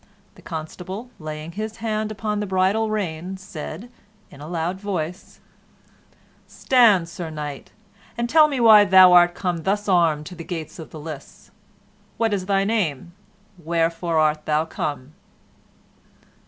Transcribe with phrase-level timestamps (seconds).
[0.33, 3.91] The Constable, laying his hand upon the bridle rein, said,
[4.31, 5.39] in a loud voice:
[6.47, 7.69] "Stand, Sir Knight,
[8.17, 11.51] and tell me why thou art come thus armed to the gates of the lists.
[12.17, 13.13] What is thy name?
[13.63, 15.13] Wherefore art thou come?"